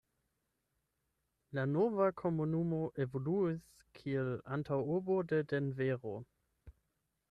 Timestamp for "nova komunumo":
1.73-2.81